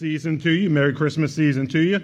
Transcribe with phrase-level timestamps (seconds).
[0.00, 0.70] season to you.
[0.70, 2.00] Merry Christmas season to you.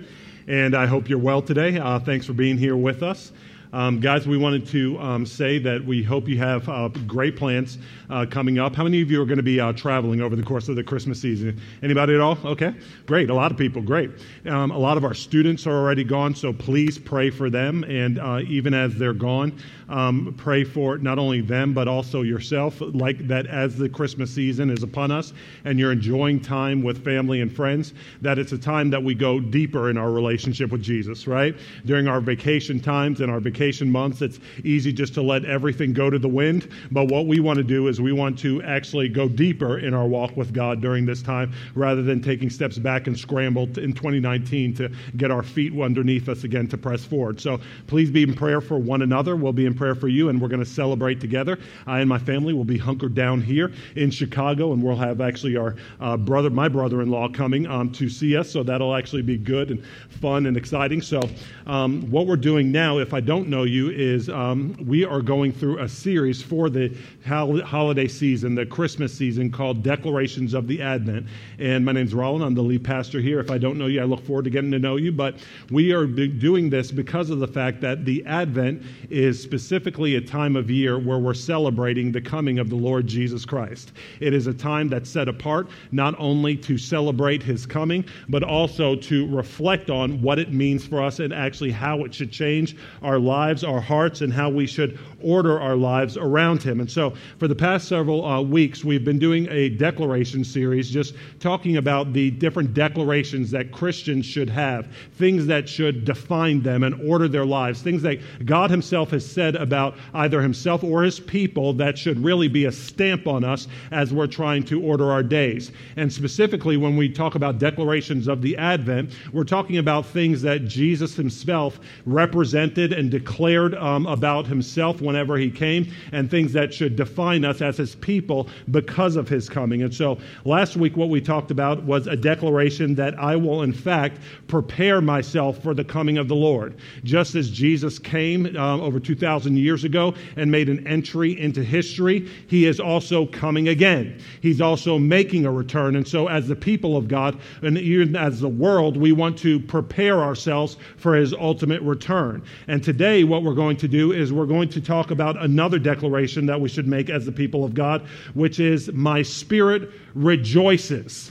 [0.48, 1.78] And I hope you're well today.
[1.78, 3.32] Uh, thanks for being here with us.
[3.72, 7.78] Um, guys, we wanted to um, say that we hope you have uh, great plans
[8.08, 8.74] uh, coming up.
[8.74, 10.84] How many of you are going to be uh, traveling over the course of the
[10.84, 11.60] Christmas season?
[11.82, 12.38] Anybody at all?
[12.44, 12.74] Okay,
[13.06, 13.28] great.
[13.28, 14.10] A lot of people, great.
[14.46, 17.84] Um, a lot of our students are already gone, so please pray for them.
[17.84, 19.58] And uh, even as they're gone,
[19.88, 24.70] um, pray for not only them, but also yourself, like that as the Christmas season
[24.70, 25.32] is upon us
[25.64, 29.38] and you're enjoying time with family and friends, that it's a time that we go
[29.40, 31.54] deeper in our relationship with Jesus, right?
[31.84, 36.10] During our vacation times and our vacation months, it's easy just to let everything go
[36.10, 36.70] to the wind.
[36.90, 40.06] But what we want to do is we want to actually go deeper in our
[40.06, 44.74] walk with God during this time rather than taking steps back and scramble in 2019
[44.74, 47.40] to get our feet underneath us again to press forward.
[47.40, 49.36] So please be in prayer for one another.
[49.36, 51.58] We'll be in prayer for you, and we're going to celebrate together.
[51.86, 55.56] I and my family will be hunkered down here in Chicago, and we'll have actually
[55.56, 58.50] our uh, brother, my brother-in-law, coming um, to see us.
[58.50, 61.02] So that'll actually be good and fun and exciting.
[61.02, 61.20] So
[61.66, 65.52] um, what we're doing now, if I don't know you, is um, we are going
[65.52, 71.26] through a series for the holiday season, the Christmas season, called Declarations of the Advent.
[71.58, 72.44] And my name's Roland.
[72.44, 73.40] I'm the lead pastor here.
[73.40, 75.12] If I don't know you, I look forward to getting to know you.
[75.12, 75.36] But
[75.70, 80.56] we are doing this because of the fact that the Advent is specifically a time
[80.56, 83.92] of year where we're celebrating the coming of the Lord Jesus Christ.
[84.20, 88.96] It is a time that's set apart not only to celebrate his coming, but also
[88.96, 93.18] to reflect on what it means for us and actually how it should change our
[93.18, 96.80] lives, our hearts, and how we should order our lives around him.
[96.80, 101.14] And so, for the past several uh, weeks, we've been doing a declaration series just
[101.40, 106.94] talking about the different declarations that Christians should have, things that should define them and
[107.08, 111.72] order their lives, things that God Himself has said about either himself or his people
[111.74, 115.72] that should really be a stamp on us as we're trying to order our days.
[115.96, 120.64] And specifically, when we talk about declarations of the Advent, we're talking about things that
[120.64, 123.25] Jesus himself represented and declared
[123.74, 128.48] um, about himself whenever he came, and things that should define us as his people
[128.70, 129.82] because of his coming.
[129.82, 133.72] And so last week, what we talked about was a declaration that I will, in
[133.72, 136.76] fact, prepare myself for the coming of the Lord.
[137.04, 141.62] Just as Jesus came um, over 2,000 2,000 years ago and made an entry into
[141.62, 144.18] history, he is also coming again.
[144.40, 145.96] He's also making a return.
[145.96, 149.60] And so, as the people of God and even as the world, we want to
[149.60, 152.42] prepare ourselves for his ultimate return.
[152.68, 156.46] And today, what we're going to do is we're going to talk about another declaration
[156.46, 161.30] that we should make as the people of God, which is, My spirit rejoices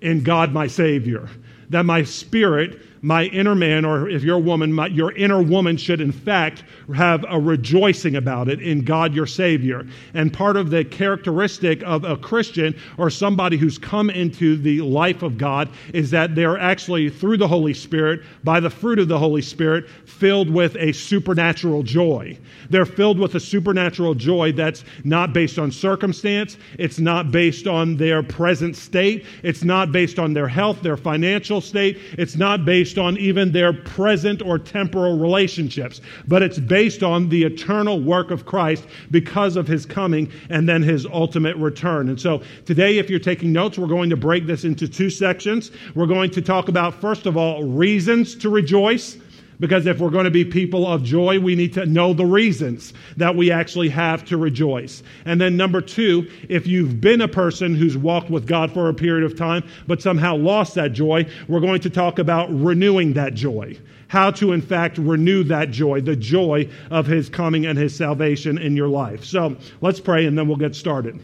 [0.00, 1.28] in God, my Savior.
[1.68, 5.76] That my spirit my inner man, or if you're a woman, my, your inner woman
[5.76, 9.86] should in fact have a rejoicing about it in God your Savior.
[10.12, 15.22] And part of the characteristic of a Christian or somebody who's come into the life
[15.22, 19.18] of God is that they're actually, through the Holy Spirit, by the fruit of the
[19.18, 22.38] Holy Spirit, filled with a supernatural joy.
[22.68, 27.96] They're filled with a supernatural joy that's not based on circumstance, it's not based on
[27.96, 32.89] their present state, it's not based on their health, their financial state, it's not based
[32.90, 38.32] based on even their present or temporal relationships, but it's based on the eternal work
[38.32, 42.08] of Christ because of his coming and then his ultimate return.
[42.08, 45.70] And so today, if you're taking notes, we're going to break this into two sections.
[45.94, 49.18] We're going to talk about, first of all, reasons to rejoice.
[49.60, 52.94] Because if we're going to be people of joy, we need to know the reasons
[53.18, 55.02] that we actually have to rejoice.
[55.26, 58.94] And then, number two, if you've been a person who's walked with God for a
[58.94, 63.34] period of time, but somehow lost that joy, we're going to talk about renewing that
[63.34, 63.78] joy.
[64.08, 68.58] How to, in fact, renew that joy, the joy of His coming and His salvation
[68.58, 69.24] in your life.
[69.24, 71.20] So let's pray and then we'll get started.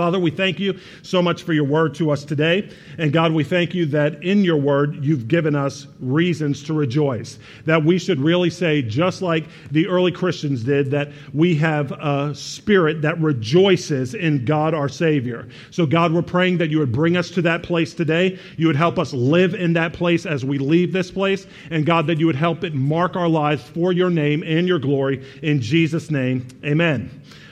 [0.00, 2.70] Father, we thank you so much for your word to us today.
[2.96, 7.38] And God, we thank you that in your word, you've given us reasons to rejoice.
[7.66, 12.34] That we should really say, just like the early Christians did, that we have a
[12.34, 15.46] spirit that rejoices in God our Savior.
[15.70, 18.38] So, God, we're praying that you would bring us to that place today.
[18.56, 21.46] You would help us live in that place as we leave this place.
[21.70, 24.78] And God, that you would help it mark our lives for your name and your
[24.78, 25.22] glory.
[25.42, 27.10] In Jesus' name, amen.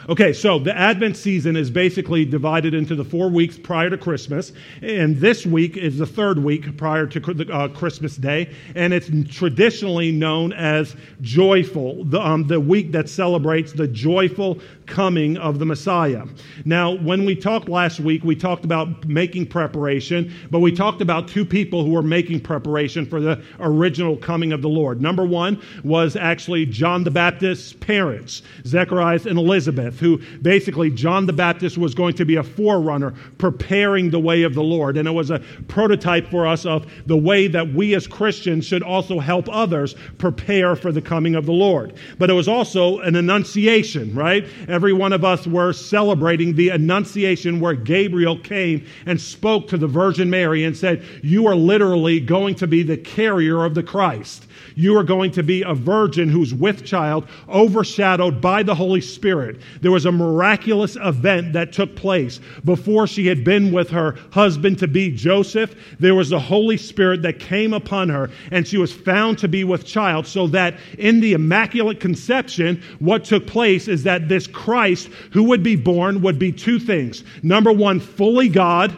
[0.08, 4.54] Okay, so the Advent season is basically divided into the four weeks prior to Christmas,
[4.80, 10.10] and this week is the third week prior to uh, Christmas Day, and it's traditionally
[10.10, 16.24] known as joyful, the, um, the week that celebrates the joyful coming of the Messiah.
[16.64, 21.28] Now, when we talked last week, we talked about making preparation, but we talked about
[21.28, 25.00] two people who were making preparation for the original coming of the Lord.
[25.00, 30.00] Number one was actually John the Baptist's parents, Zechariah and Elizabeth.
[30.00, 34.54] Who basically John the Baptist was going to be a forerunner, preparing the way of
[34.54, 34.96] the Lord.
[34.96, 38.82] And it was a prototype for us of the way that we as Christians should
[38.82, 41.94] also help others prepare for the coming of the Lord.
[42.18, 44.46] But it was also an annunciation, right?
[44.78, 49.88] Every one of us were celebrating the annunciation where Gabriel came and spoke to the
[49.88, 54.46] Virgin Mary and said, You are literally going to be the carrier of the Christ.
[54.74, 59.60] You are going to be a virgin who's with child, overshadowed by the Holy Spirit.
[59.80, 64.78] There was a miraculous event that took place before she had been with her husband
[64.80, 65.74] to be Joseph.
[65.98, 69.64] There was the Holy Spirit that came upon her, and she was found to be
[69.64, 75.08] with child, so that in the Immaculate Conception, what took place is that this Christ
[75.32, 77.24] who would be born would be two things.
[77.42, 78.96] Number one, fully God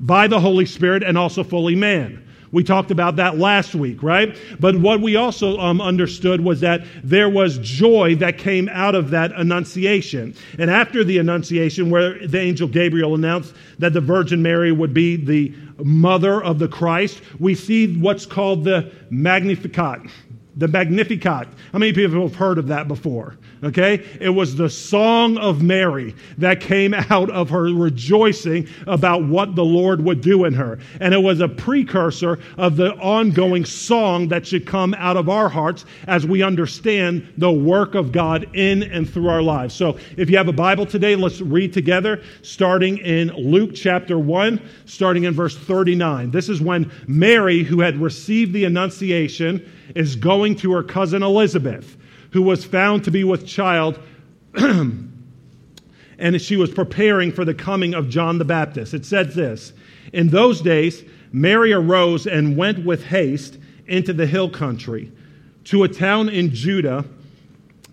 [0.00, 2.24] by the Holy Spirit, and also fully man.
[2.50, 4.36] We talked about that last week, right?
[4.58, 9.10] But what we also um, understood was that there was joy that came out of
[9.10, 10.34] that annunciation.
[10.58, 15.16] And after the annunciation, where the angel Gabriel announced that the Virgin Mary would be
[15.16, 20.02] the mother of the Christ, we see what's called the Magnificat.
[20.56, 21.48] The Magnificat.
[21.72, 23.36] How many people have heard of that before?
[23.62, 24.04] Okay?
[24.20, 29.64] It was the song of Mary that came out of her rejoicing about what the
[29.64, 30.78] Lord would do in her.
[31.00, 35.48] And it was a precursor of the ongoing song that should come out of our
[35.48, 39.74] hearts as we understand the work of God in and through our lives.
[39.74, 44.60] So if you have a Bible today, let's read together, starting in Luke chapter 1,
[44.86, 46.30] starting in verse 39.
[46.30, 51.96] This is when Mary, who had received the Annunciation, is going to her cousin Elizabeth
[52.30, 53.98] who was found to be with child,
[54.54, 58.94] and she was preparing for the coming of John the Baptist.
[58.94, 59.72] It says this
[60.12, 65.10] In those days, Mary arose and went with haste into the hill country
[65.64, 67.04] to a town in Judah,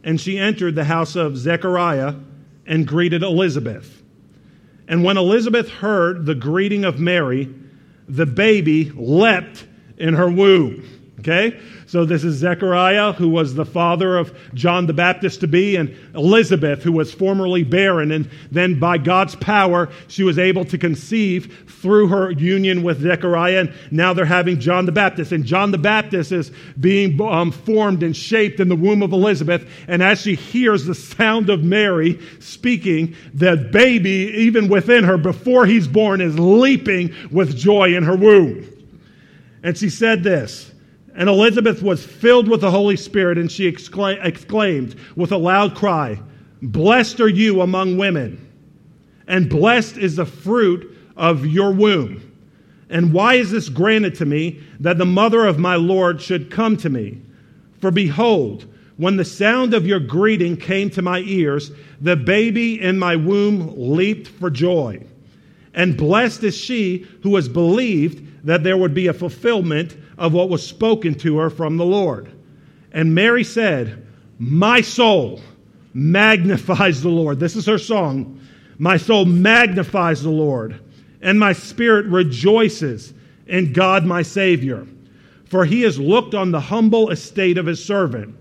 [0.04, 2.16] and she entered the house of Zechariah
[2.66, 4.02] and greeted Elizabeth.
[4.88, 7.54] And when Elizabeth heard the greeting of Mary,
[8.08, 9.66] the baby leapt
[9.98, 10.88] in her womb.
[11.20, 11.60] Okay?
[11.88, 15.96] So this is Zechariah, who was the father of John the Baptist to be, and
[16.14, 18.12] Elizabeth, who was formerly barren.
[18.12, 23.62] And then by God's power, she was able to conceive through her union with Zechariah.
[23.62, 25.32] And now they're having John the Baptist.
[25.32, 29.70] And John the Baptist is being um, formed and shaped in the womb of Elizabeth.
[29.88, 35.66] And as she hears the sound of Mary speaking, the baby, even within her, before
[35.66, 38.68] he's born, is leaping with joy in her womb.
[39.64, 40.72] And she said this.
[41.16, 46.20] And Elizabeth was filled with the Holy Spirit, and she exclaimed with a loud cry,
[46.62, 48.52] Blessed are you among women,
[49.28, 52.22] and blessed is the fruit of your womb.
[52.90, 56.78] And why is this granted to me that the mother of my Lord should come
[56.78, 57.22] to me?
[57.80, 58.66] For behold,
[58.98, 61.72] when the sound of your greeting came to my ears,
[62.02, 65.04] the baby in my womb leaped for joy.
[65.74, 70.50] And blessed is she who has believed that there would be a fulfillment of what
[70.50, 72.32] was spoken to her from the Lord.
[72.92, 74.06] And Mary said,
[74.40, 75.42] My soul
[75.94, 77.40] magnifies the Lord.
[77.40, 78.40] This is her song.
[78.78, 80.80] My soul magnifies the Lord,
[81.22, 83.14] and my spirit rejoices
[83.48, 84.86] in God my Savior.
[85.46, 88.36] For he has looked on the humble estate of his servant.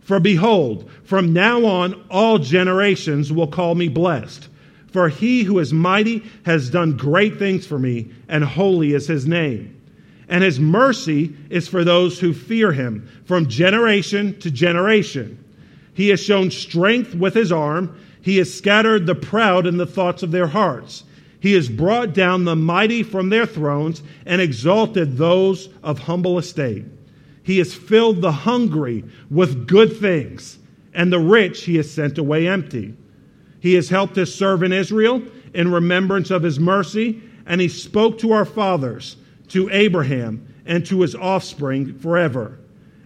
[0.00, 4.48] For behold, from now on all generations will call me blessed.
[4.88, 9.26] For he who is mighty has done great things for me, and holy is his
[9.26, 9.79] name
[10.30, 15.44] and his mercy is for those who fear him from generation to generation.
[15.92, 17.98] He has shown strength with his arm.
[18.22, 21.02] He has scattered the proud in the thoughts of their hearts.
[21.40, 26.84] He has brought down the mighty from their thrones and exalted those of humble estate.
[27.42, 30.58] He has filled the hungry with good things,
[30.94, 32.94] and the rich he has sent away empty.
[33.58, 35.22] He has helped his servant Israel
[35.54, 39.16] in remembrance of his mercy, and he spoke to our fathers
[39.50, 42.58] to Abraham and to his offspring forever.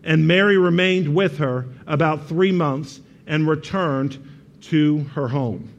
[0.03, 4.19] And Mary remained with her about three months and returned
[4.63, 5.73] to her home.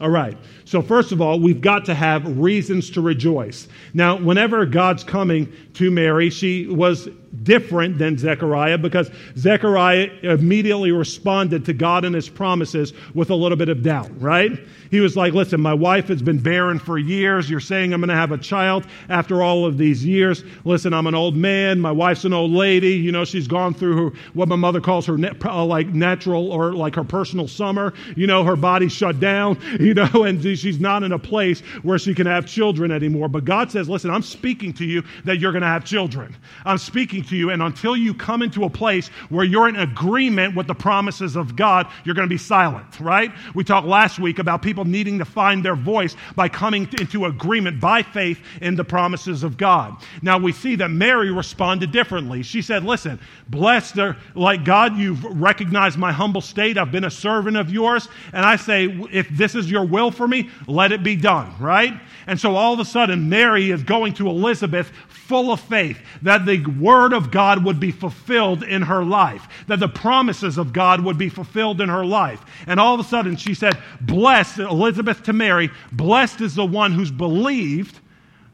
[0.00, 0.36] All right.
[0.66, 3.68] So, first of all, we've got to have reasons to rejoice.
[3.94, 7.08] Now, whenever God's coming to Mary, she was
[7.42, 13.56] different than Zechariah because Zechariah immediately responded to God and his promises with a little
[13.56, 14.58] bit of doubt, right?
[14.90, 17.50] He was like, Listen, my wife has been barren for years.
[17.50, 20.44] You're saying I'm going to have a child after all of these years.
[20.64, 21.80] Listen, I'm an old man.
[21.80, 22.94] My wife's an old lady.
[22.94, 26.72] You know, she's gone through her, what my mother calls her uh, like natural or
[26.72, 27.92] like her personal summer.
[28.16, 31.98] You know, her body shut down, you know, and she's not in a place where
[31.98, 33.28] she can have children anymore.
[33.28, 36.34] But God says, Listen, I'm speaking to you that you're going to have children.
[36.64, 37.50] I'm speaking to you.
[37.50, 41.56] And until you come into a place where you're in agreement with the promises of
[41.56, 43.32] God, you're going to be silent, right?
[43.54, 47.80] We talked last week about people needing to find their voice by coming into agreement
[47.80, 49.96] by faith in the promises of God.
[50.22, 52.42] Now we see that Mary responded differently.
[52.42, 56.78] She said, Listen, blessed are, like God, you've recognized my humble state.
[56.78, 58.08] I've been a servant of yours.
[58.32, 61.94] And I say, if this is your will for me, let it be done, right?
[62.26, 66.46] And so all of a sudden, Mary is going to Elizabeth full of faith that
[66.46, 71.00] the word of God would be fulfilled in her life, that the promises of God
[71.00, 72.42] would be fulfilled in her life.
[72.66, 76.92] And all of a sudden, she said, Blessed, Elizabeth to Mary, blessed is the one
[76.92, 78.00] who's believed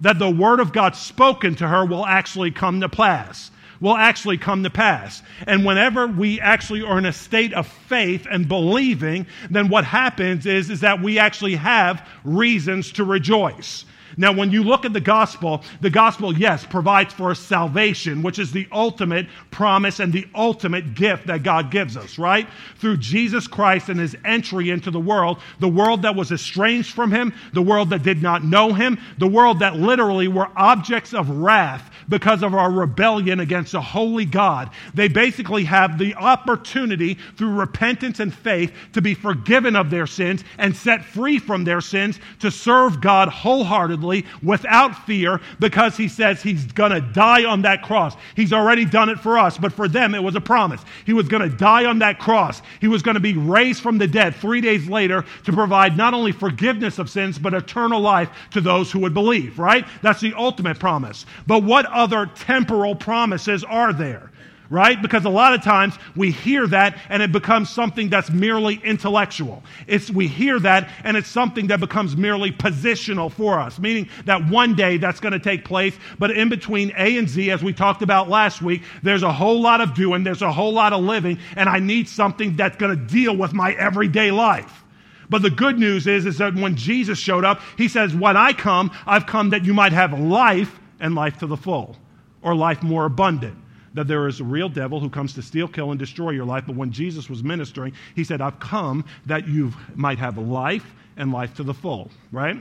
[0.00, 3.51] that the word of God spoken to her will actually come to pass
[3.82, 5.22] will actually come to pass.
[5.46, 10.46] And whenever we actually are in a state of faith and believing, then what happens
[10.46, 13.84] is, is that we actually have reasons to rejoice.
[14.16, 18.52] Now, when you look at the gospel, the gospel, yes, provides for salvation, which is
[18.52, 22.46] the ultimate promise and the ultimate gift that God gives us, right?
[22.76, 27.10] Through Jesus Christ and his entry into the world, the world that was estranged from
[27.10, 31.30] him, the world that did not know him, the world that literally were objects of
[31.30, 34.70] wrath because of our rebellion against a holy God.
[34.94, 40.44] They basically have the opportunity through repentance and faith to be forgiven of their sins
[40.58, 46.42] and set free from their sins to serve God wholeheartedly without fear because he says
[46.42, 48.16] he's going to die on that cross.
[48.36, 50.82] He's already done it for us, but for them it was a promise.
[51.04, 52.62] He was going to die on that cross.
[52.80, 56.14] He was going to be raised from the dead three days later to provide not
[56.14, 59.86] only forgiveness of sins, but eternal life to those who would believe, right?
[60.02, 61.26] That's the ultimate promise.
[61.46, 64.32] But what other temporal promises are there?
[64.72, 65.02] right?
[65.02, 69.62] Because a lot of times we hear that and it becomes something that's merely intellectual.
[69.86, 74.48] It's, we hear that and it's something that becomes merely positional for us, meaning that
[74.48, 75.94] one day that's going to take place.
[76.18, 79.60] But in between A and Z, as we talked about last week, there's a whole
[79.60, 82.96] lot of doing, there's a whole lot of living, and I need something that's going
[82.96, 84.84] to deal with my everyday life.
[85.28, 88.54] But the good news is, is that when Jesus showed up, he says, When I
[88.54, 91.96] come, I've come that you might have life and life to the full
[92.40, 93.58] or life more abundant.
[93.92, 96.64] That there is a real devil who comes to steal, kill, and destroy your life.
[96.66, 101.30] But when Jesus was ministering, he said, I've come that you might have life and
[101.30, 102.56] life to the full, right?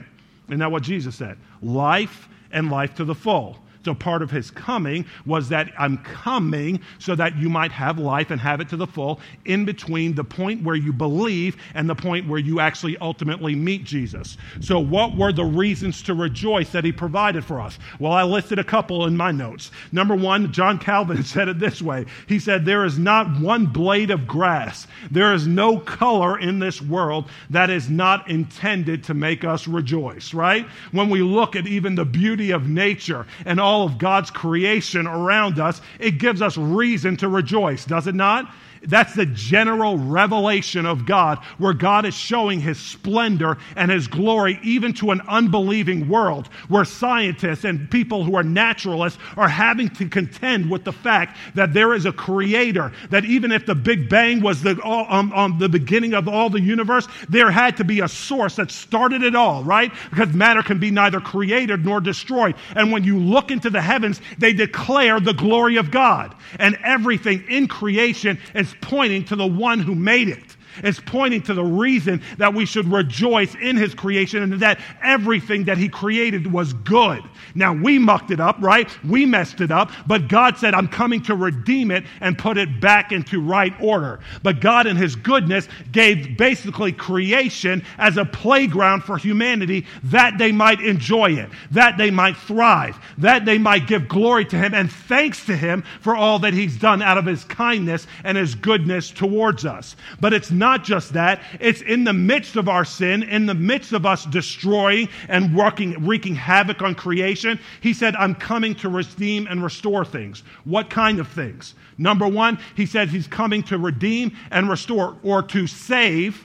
[0.48, 1.38] Isn't that what Jesus said?
[1.62, 3.61] Life and life to the full.
[3.84, 8.30] So part of his coming was that I'm coming so that you might have life
[8.30, 11.94] and have it to the full in between the point where you believe and the
[11.94, 14.36] point where you actually ultimately meet Jesus.
[14.60, 17.78] So what were the reasons to rejoice that he provided for us?
[17.98, 19.72] Well, I listed a couple in my notes.
[19.90, 22.06] Number one, John Calvin said it this way.
[22.28, 24.86] He said, there is not one blade of grass.
[25.10, 30.32] There is no color in this world that is not intended to make us rejoice,
[30.34, 30.66] right?
[30.92, 35.06] When we look at even the beauty of nature and all all of God's creation
[35.06, 38.52] around us, it gives us reason to rejoice, does it not?
[38.84, 44.58] That's the general revelation of God, where God is showing his splendor and his glory
[44.62, 50.08] even to an unbelieving world, where scientists and people who are naturalists are having to
[50.08, 54.40] contend with the fact that there is a creator, that even if the Big Bang
[54.40, 58.08] was the, um, um, the beginning of all the universe, there had to be a
[58.08, 59.92] source that started it all, right?
[60.10, 62.56] Because matter can be neither created nor destroyed.
[62.74, 66.34] And when you look into the heavens, they declare the glory of God.
[66.58, 70.51] And everything in creation is pointing to the one who made it.
[70.82, 75.64] It's pointing to the reason that we should rejoice in his creation and that everything
[75.64, 77.22] that he created was good.
[77.54, 78.88] Now, we mucked it up, right?
[79.04, 82.80] We messed it up, but God said, I'm coming to redeem it and put it
[82.80, 84.20] back into right order.
[84.42, 90.52] But God, in his goodness, gave basically creation as a playground for humanity that they
[90.52, 94.90] might enjoy it, that they might thrive, that they might give glory to him and
[94.90, 99.10] thanks to him for all that he's done out of his kindness and his goodness
[99.10, 99.96] towards us.
[100.20, 103.92] But it's not just that, it's in the midst of our sin, in the midst
[103.92, 107.60] of us destroying and working, wreaking havoc on creation.
[107.80, 110.42] He said, I'm coming to redeem and restore things.
[110.64, 111.74] What kind of things?
[111.98, 116.44] Number one, he said he's coming to redeem and restore or to save,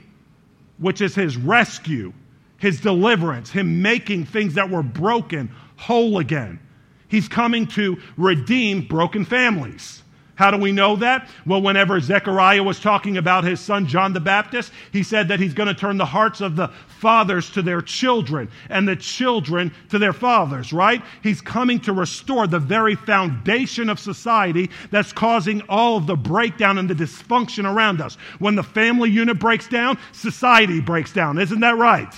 [0.78, 2.14] which is his rescue,
[2.58, 6.60] his deliverance, him making things that were broken whole again.
[7.08, 10.04] He's coming to redeem broken families.
[10.38, 11.28] How do we know that?
[11.48, 15.56] Well, whenever Zechariah was talking about his son John the Baptist, he said that he's
[15.56, 16.68] going to turn the hearts of the
[17.00, 21.02] fathers to their children and the children to their fathers, right?
[21.24, 26.78] He's coming to restore the very foundation of society that's causing all of the breakdown
[26.78, 28.16] and the dysfunction around us.
[28.38, 31.40] When the family unit breaks down, society breaks down.
[31.40, 32.14] Isn't that right?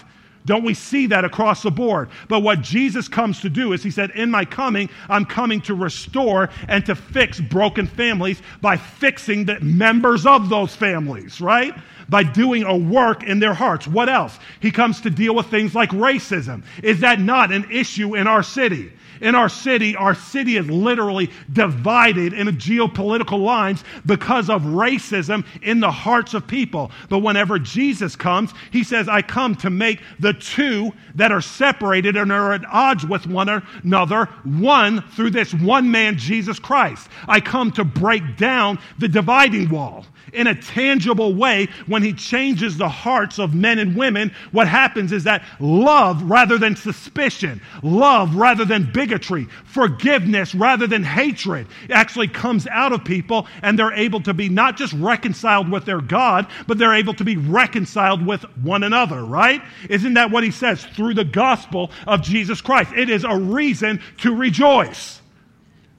[0.49, 2.09] Don't we see that across the board?
[2.27, 5.75] But what Jesus comes to do is he said, In my coming, I'm coming to
[5.75, 11.75] restore and to fix broken families by fixing the members of those families, right?
[12.09, 13.87] By doing a work in their hearts.
[13.87, 14.39] What else?
[14.59, 16.63] He comes to deal with things like racism.
[16.81, 18.91] Is that not an issue in our city?
[19.21, 25.79] In our city, our city is literally divided in geopolitical lines because of racism in
[25.79, 26.91] the hearts of people.
[27.09, 32.17] But whenever Jesus comes, he says, I come to make the two that are separated
[32.17, 33.49] and are at odds with one
[33.83, 37.09] another one through this one man, Jesus Christ.
[37.27, 42.77] I come to break down the dividing wall in a tangible way, when he changes
[42.77, 48.35] the hearts of men and women, what happens is that love rather than suspicion, love
[48.35, 54.21] rather than bigotry, forgiveness rather than hatred actually comes out of people and they're able
[54.21, 58.43] to be not just reconciled with their God, but they're able to be reconciled with
[58.57, 59.61] one another, right?
[59.89, 60.85] Isn't that what he says?
[60.85, 62.91] Through the gospel of Jesus Christ.
[62.95, 65.18] It is a reason to rejoice.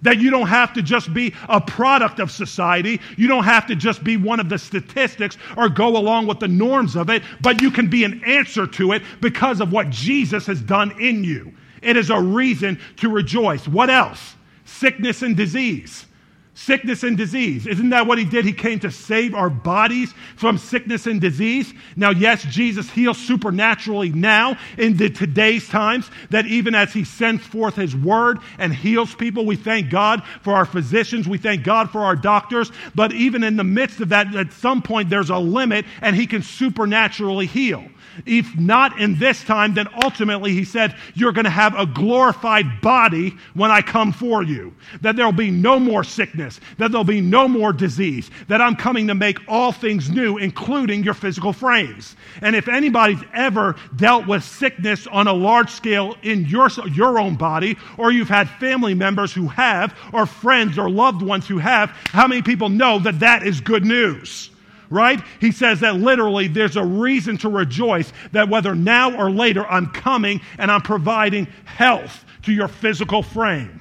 [0.02, 3.00] That you don't have to just be a product of society.
[3.16, 6.48] You don't have to just be one of the statistics or go along with the
[6.48, 10.46] norms of it, but you can be an answer to it because of what Jesus
[10.46, 11.52] has done in you.
[11.82, 13.68] It is a reason to rejoice.
[13.68, 14.36] What else?
[14.64, 16.06] Sickness and disease
[16.54, 17.66] sickness and disease.
[17.66, 18.44] Isn't that what he did?
[18.44, 21.72] He came to save our bodies from sickness and disease.
[21.96, 27.46] Now, yes, Jesus heals supernaturally now in the today's times, that even as he sends
[27.46, 31.90] forth his word and heals people, we thank God for our physicians, we thank God
[31.90, 32.70] for our doctors.
[32.94, 36.26] But even in the midst of that, at some point, there's a limit, and he
[36.26, 37.84] can supernaturally heal.
[38.26, 42.80] If not in this time, then ultimately he said, You're going to have a glorified
[42.80, 44.74] body when I come for you.
[45.00, 49.06] That there'll be no more sickness, that there'll be no more disease, that I'm coming
[49.08, 52.16] to make all things new, including your physical frames.
[52.42, 57.36] And if anybody's ever dealt with sickness on a large scale in your, your own
[57.36, 61.90] body, or you've had family members who have, or friends or loved ones who have,
[61.90, 64.49] how many people know that that is good news?
[64.90, 65.22] Right?
[65.40, 69.86] He says that literally there's a reason to rejoice that whether now or later I'm
[69.86, 73.80] coming and I'm providing health to your physical frame.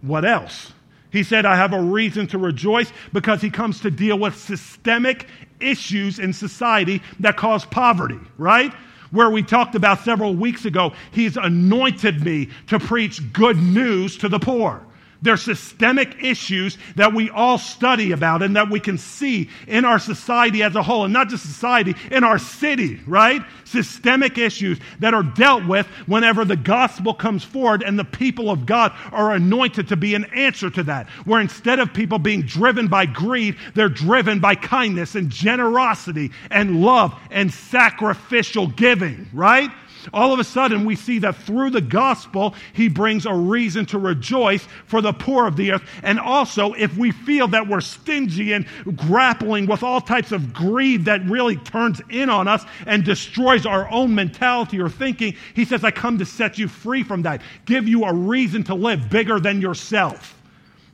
[0.00, 0.72] What else?
[1.10, 5.28] He said, I have a reason to rejoice because he comes to deal with systemic
[5.60, 8.72] issues in society that cause poverty, right?
[9.12, 14.28] Where we talked about several weeks ago, he's anointed me to preach good news to
[14.28, 14.84] the poor.
[15.24, 19.98] They're systemic issues that we all study about and that we can see in our
[19.98, 23.40] society as a whole, and not just society, in our city, right?
[23.64, 28.66] Systemic issues that are dealt with whenever the gospel comes forward and the people of
[28.66, 31.08] God are anointed to be an answer to that.
[31.24, 36.82] Where instead of people being driven by greed, they're driven by kindness and generosity and
[36.82, 39.70] love and sacrificial giving, right?
[40.12, 43.98] All of a sudden we see that through the gospel, he brings a reason to
[43.98, 45.82] rejoice for the poor of the earth.
[46.02, 51.04] And also, if we feel that we're stingy and grappling with all types of greed
[51.06, 55.84] that really turns in on us and destroys our own mentality or thinking, he says,
[55.84, 59.40] I come to set you free from that, give you a reason to live bigger
[59.40, 60.40] than yourself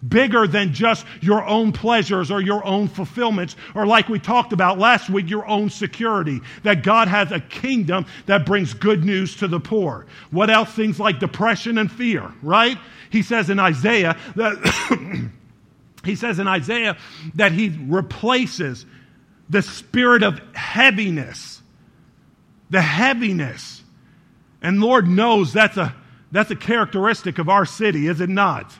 [0.06, 4.78] bigger than just your own pleasures or your own fulfillments, or like we talked about
[4.78, 6.40] last week, your own security.
[6.62, 10.06] That God has a kingdom that brings good news to the poor.
[10.30, 10.70] What else?
[10.70, 12.78] Things like depression and fear, right?
[13.10, 15.30] He says in Isaiah that.
[16.04, 16.96] he says in Isaiah
[17.34, 18.86] that he replaces
[19.48, 21.60] the spirit of heaviness.
[22.70, 23.82] The heaviness.
[24.62, 25.94] And Lord knows that's a,
[26.30, 28.72] that's a characteristic of our city, is it not?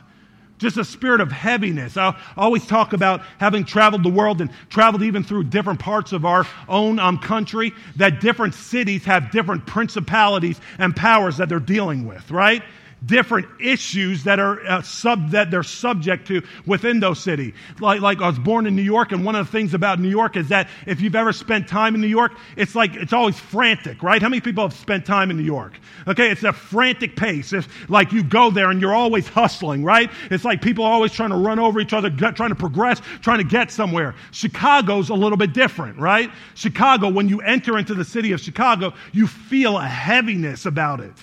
[0.61, 1.97] Just a spirit of heaviness.
[1.97, 6.23] I always talk about having traveled the world and traveled even through different parts of
[6.23, 12.05] our own um, country, that different cities have different principalities and powers that they're dealing
[12.07, 12.63] with, right?
[13.05, 17.53] Different issues that are uh, sub that they're subject to within those cities.
[17.79, 20.09] Like, like I was born in New York, and one of the things about New
[20.09, 23.39] York is that if you've ever spent time in New York, it's like it's always
[23.39, 24.21] frantic, right?
[24.21, 25.73] How many people have spent time in New York?
[26.07, 27.53] Okay, it's a frantic pace.
[27.53, 30.11] If like you go there and you're always hustling, right?
[30.29, 33.39] It's like people are always trying to run over each other, trying to progress, trying
[33.39, 34.15] to get somewhere.
[34.31, 36.31] Chicago's a little bit different, right?
[36.53, 41.13] Chicago, when you enter into the city of Chicago, you feel a heaviness about it.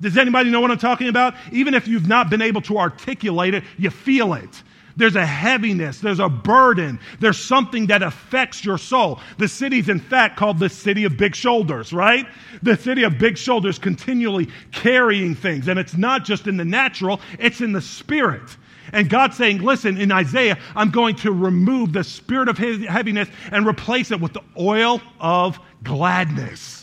[0.00, 1.34] Does anybody know what I'm talking about?
[1.52, 4.62] Even if you've not been able to articulate it, you feel it.
[4.96, 9.20] There's a heaviness, there's a burden, there's something that affects your soul.
[9.38, 12.26] The city's, in fact, called the city of big shoulders, right?
[12.62, 15.68] The city of big shoulders continually carrying things.
[15.68, 18.56] And it's not just in the natural, it's in the spirit.
[18.92, 23.66] And God's saying, listen, in Isaiah, I'm going to remove the spirit of heaviness and
[23.66, 26.79] replace it with the oil of gladness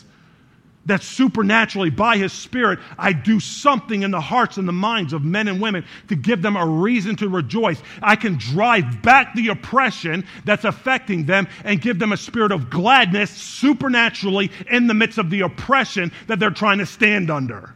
[0.88, 5.22] that supernaturally, by His Spirit, I do something in the hearts and the minds of
[5.22, 7.80] men and women to give them a reason to rejoice.
[8.02, 12.70] I can drive back the oppression that's affecting them and give them a spirit of
[12.70, 17.74] gladness supernaturally in the midst of the oppression that they're trying to stand under.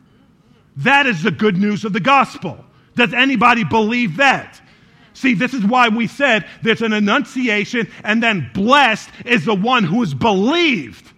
[0.78, 2.64] That is the good news of the gospel.
[2.96, 4.60] Does anybody believe that?
[5.12, 9.84] See, this is why we said there's an annunciation, and then blessed is the one
[9.84, 11.11] who is believed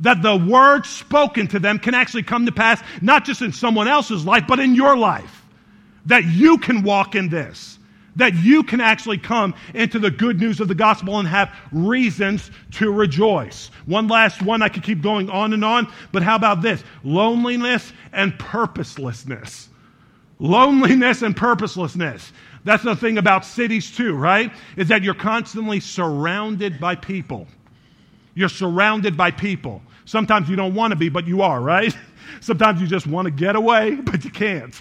[0.00, 3.88] that the word spoken to them can actually come to pass, not just in someone
[3.88, 5.44] else's life, but in your life.
[6.06, 7.78] That you can walk in this.
[8.16, 12.50] That you can actually come into the good news of the gospel and have reasons
[12.72, 13.70] to rejoice.
[13.86, 16.82] One last one, I could keep going on and on, but how about this?
[17.04, 19.68] Loneliness and purposelessness.
[20.38, 22.32] Loneliness and purposelessness.
[22.64, 24.52] That's the thing about cities, too, right?
[24.76, 27.46] Is that you're constantly surrounded by people.
[28.34, 29.82] You're surrounded by people.
[30.08, 31.94] Sometimes you don't want to be, but you are, right?
[32.40, 34.80] Sometimes you just want to get away, but you can't.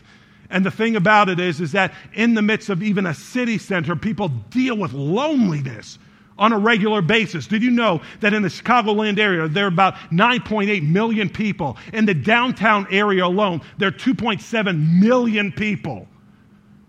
[0.50, 3.58] And the thing about it is, is that in the midst of even a city
[3.58, 6.00] center, people deal with loneliness
[6.38, 7.46] on a regular basis.
[7.46, 11.78] Did you know that in the Chicagoland area, there are about 9.8 million people?
[11.92, 16.08] In the downtown area alone, there are 2.7 million people.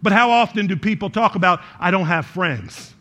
[0.01, 2.95] But how often do people talk about, I don't have friends?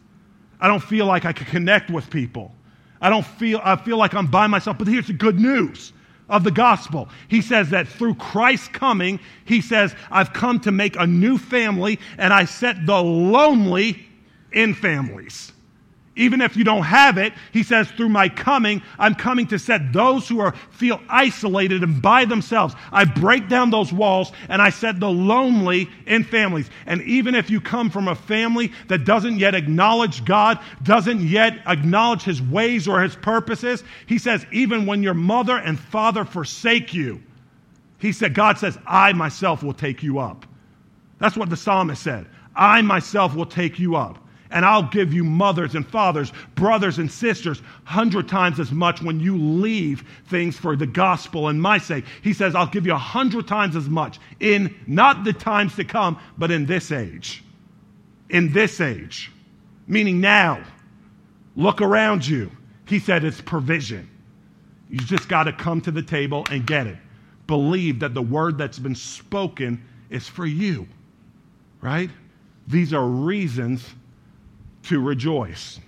[0.59, 2.55] I don't feel like I can connect with people.
[3.01, 4.77] I don't feel, I feel like I'm by myself.
[4.77, 5.93] But here's the good news
[6.29, 7.09] of the gospel.
[7.27, 11.99] He says that through Christ's coming, he says, I've come to make a new family
[12.17, 14.07] and I set the lonely
[14.51, 15.53] in families.
[16.17, 19.93] Even if you don't have it, he says, through my coming, I'm coming to set
[19.93, 22.75] those who are, feel isolated and by themselves.
[22.91, 26.69] I break down those walls and I set the lonely in families.
[26.87, 31.59] And even if you come from a family that doesn't yet acknowledge God, doesn't yet
[31.67, 36.93] acknowledge his ways or his purposes, he says, even when your mother and father forsake
[36.93, 37.21] you,
[37.99, 40.45] he said, God says, I myself will take you up.
[41.19, 42.27] That's what the psalmist said.
[42.55, 44.17] I myself will take you up.
[44.51, 49.19] And I'll give you mothers and fathers, brothers and sisters, hundred times as much when
[49.19, 52.05] you leave things for the gospel and my sake.
[52.21, 55.83] He says, I'll give you a hundred times as much in not the times to
[55.83, 57.43] come, but in this age.
[58.29, 59.31] In this age.
[59.87, 60.63] Meaning now.
[61.55, 62.51] Look around you.
[62.85, 64.09] He said it's provision.
[64.89, 66.97] You just got to come to the table and get it.
[67.47, 70.87] Believe that the word that's been spoken is for you.
[71.81, 72.09] Right?
[72.67, 73.85] These are reasons
[74.87, 75.79] to rejoice.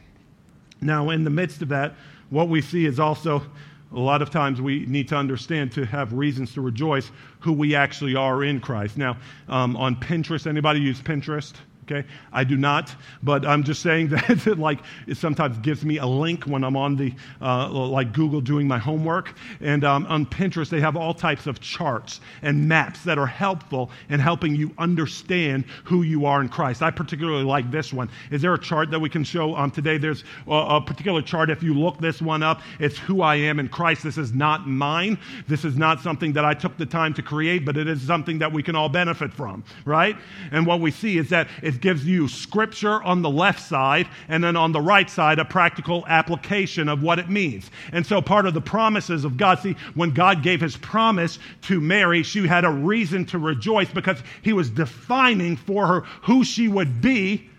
[0.81, 1.95] Now, in the midst of that,
[2.29, 3.41] what we see is also
[3.93, 7.75] a lot of times we need to understand to have reasons to rejoice who we
[7.75, 8.97] actually are in Christ.
[8.97, 11.53] Now, um, on Pinterest, anybody use Pinterest?
[11.89, 12.07] Okay?
[12.31, 16.05] I do not, but I'm just saying that it, like it sometimes gives me a
[16.05, 20.69] link when I'm on the uh, like Google doing my homework, and um, on Pinterest
[20.69, 25.65] they have all types of charts and maps that are helpful in helping you understand
[25.83, 26.81] who you are in Christ.
[26.81, 28.09] I particularly like this one.
[28.31, 29.97] Is there a chart that we can show um, today?
[29.97, 31.49] There's a, a particular chart.
[31.49, 34.03] If you look this one up, it's who I am in Christ.
[34.03, 35.17] This is not mine.
[35.47, 38.39] This is not something that I took the time to create, but it is something
[38.39, 40.15] that we can all benefit from, right?
[40.51, 44.43] And what we see is that it's gives you scripture on the left side, and
[44.43, 47.69] then on the right side, a practical application of what it means.
[47.91, 51.79] And so, part of the promises of God, see, when God gave his promise to
[51.79, 56.67] Mary, she had a reason to rejoice because he was defining for her who she
[56.67, 57.49] would be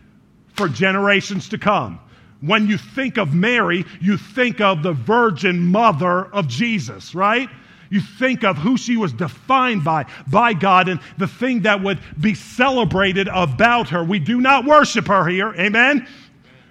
[0.55, 2.01] for generations to come.
[2.41, 7.51] When you think of Mary, you think of the virgin mother of Jesus, right?
[7.91, 11.99] You think of who she was defined by, by God, and the thing that would
[12.19, 14.05] be celebrated about her.
[14.05, 15.53] We do not worship her here.
[15.55, 16.07] Amen?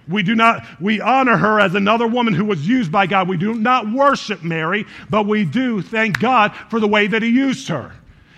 [0.08, 3.28] We do not, we honor her as another woman who was used by God.
[3.28, 7.30] We do not worship Mary, but we do thank God for the way that He
[7.30, 7.92] used her.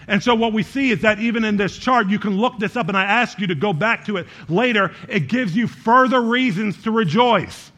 [0.08, 2.76] And so, what we see is that even in this chart, you can look this
[2.76, 4.91] up, and I ask you to go back to it later.
[5.08, 7.72] It gives you further reasons to rejoice.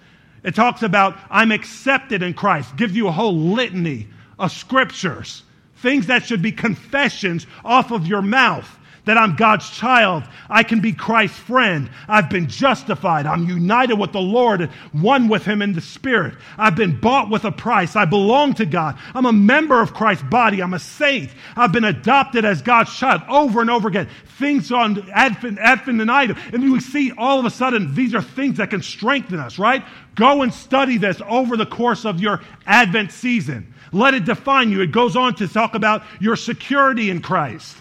[0.44, 4.08] It talks about, I'm accepted in Christ, gives you a whole litany
[4.44, 5.44] of scriptures,
[5.78, 10.24] things that should be confessions off of your mouth that I'm God's child.
[10.50, 11.90] I can be Christ's friend.
[12.08, 13.26] I've been justified.
[13.26, 16.36] I'm united with the Lord one with Him in the Spirit.
[16.58, 17.96] I've been bought with a price.
[17.96, 18.98] I belong to God.
[19.14, 20.62] I'm a member of Christ's body.
[20.62, 21.32] I'm a saint.
[21.56, 24.10] I've been adopted as God's child over and over again.
[24.38, 26.38] Things on Advent, Advent and item.
[26.54, 29.84] And we see all of a sudden these are things that can strengthen us, right?
[30.16, 33.73] Go and study this over the course of your Advent season.
[33.94, 34.82] Let it define you.
[34.82, 37.78] It goes on to talk about your security in Christ,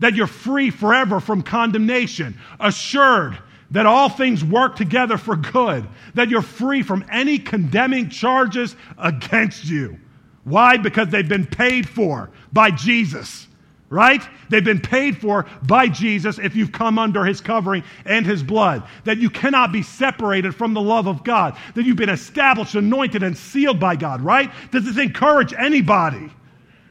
[0.00, 3.38] that you're free forever from condemnation, assured
[3.70, 9.64] that all things work together for good, that you're free from any condemning charges against
[9.64, 9.98] you.
[10.44, 10.76] Why?
[10.76, 13.46] Because they've been paid for by Jesus,
[13.90, 14.22] right?
[14.48, 18.82] They've been paid for by Jesus if you've come under his covering and his blood.
[19.04, 21.56] That you cannot be separated from the love of God.
[21.74, 24.50] That you've been established, anointed, and sealed by God, right?
[24.72, 26.30] Does this encourage anybody?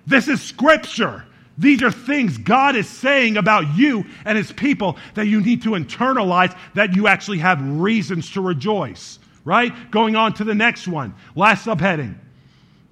[0.06, 1.26] This is scripture.
[1.58, 5.72] These are things God is saying about you and his people that you need to
[5.72, 9.72] internalize, that you actually have reasons to rejoice, right?
[9.92, 11.14] Going on to the next one.
[11.36, 12.16] Last subheading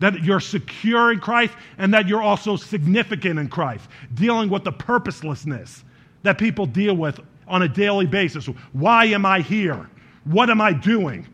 [0.01, 4.71] that you're secure in Christ and that you're also significant in Christ, dealing with the
[4.71, 5.83] purposelessness
[6.23, 8.47] that people deal with on a daily basis.
[8.73, 9.89] Why am I here?
[10.25, 11.27] What am I doing?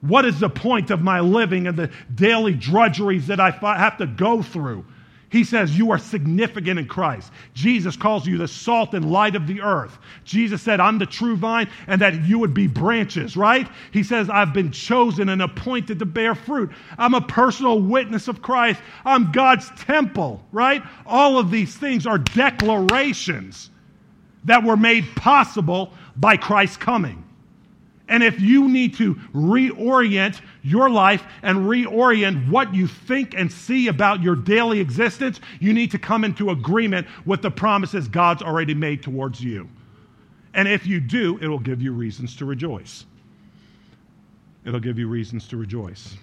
[0.00, 4.06] What is the point of my living and the daily drudgeries that I have to
[4.06, 4.84] go through?
[5.30, 7.32] He says, You are significant in Christ.
[7.54, 9.96] Jesus calls you the salt and light of the earth.
[10.24, 13.68] Jesus said, I'm the true vine, and that you would be branches, right?
[13.92, 16.70] He says, I've been chosen and appointed to bear fruit.
[16.98, 18.80] I'm a personal witness of Christ.
[19.04, 20.82] I'm God's temple, right?
[21.06, 23.70] All of these things are declarations
[24.44, 27.24] that were made possible by Christ's coming.
[28.10, 33.86] And if you need to reorient your life and reorient what you think and see
[33.86, 38.74] about your daily existence, you need to come into agreement with the promises God's already
[38.74, 39.68] made towards you.
[40.54, 43.06] And if you do, it'll give you reasons to rejoice.
[44.64, 46.16] It'll give you reasons to rejoice.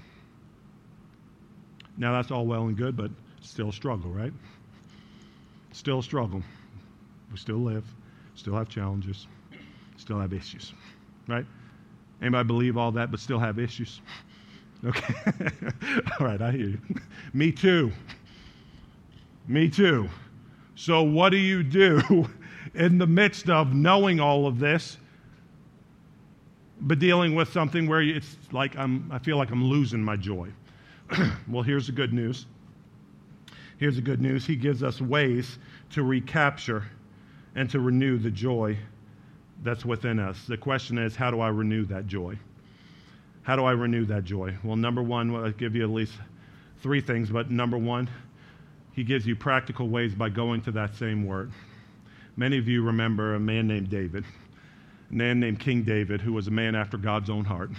[1.97, 4.33] Now, that's all well and good, but still a struggle, right?
[5.71, 6.43] Still a struggle.
[7.31, 7.85] We still live,
[8.35, 9.25] still have challenges,
[9.95, 10.73] still have issues,
[11.27, 11.45] right?
[12.21, 14.01] Anybody believe all that but still have issues?
[14.85, 15.13] Okay.
[16.19, 16.79] all right, I hear you.
[17.33, 17.91] Me too.
[19.47, 20.09] Me too.
[20.75, 22.29] So, what do you do
[22.75, 24.97] in the midst of knowing all of this,
[26.81, 30.49] but dealing with something where it's like I'm, I feel like I'm losing my joy?
[31.47, 32.45] well, here's the good news.
[33.77, 34.45] Here's the good news.
[34.45, 35.59] He gives us ways
[35.91, 36.85] to recapture
[37.55, 38.77] and to renew the joy
[39.63, 40.45] that's within us.
[40.47, 42.37] The question is, how do I renew that joy?
[43.43, 44.55] How do I renew that joy?
[44.63, 46.13] Well, number one, I'll give you at least
[46.81, 48.09] three things, but number one,
[48.93, 51.51] he gives you practical ways by going to that same word.
[52.35, 54.25] Many of you remember a man named David,
[55.09, 57.71] a man named King David, who was a man after God's own heart.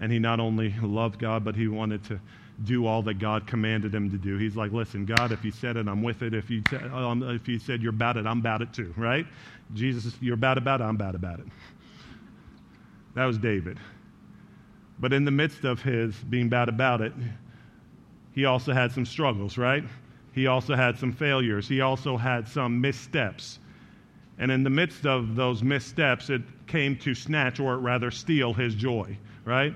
[0.00, 2.20] And he not only loved God, but he wanted to
[2.62, 4.38] do all that God commanded him to do.
[4.38, 6.34] He's like, listen, God, if you said it, I'm with it.
[6.34, 9.26] If you, t- um, if you said you're about it, I'm about it too, right?
[9.72, 11.46] Jesus, you're bad about it, I'm bad about it.
[13.14, 13.78] That was David.
[14.98, 17.12] But in the midst of his being bad about it,
[18.32, 19.84] he also had some struggles, right?
[20.32, 21.68] He also had some failures.
[21.68, 23.58] He also had some missteps.
[24.38, 28.74] And in the midst of those missteps, it came to snatch, or rather steal, his
[28.74, 29.74] joy, right?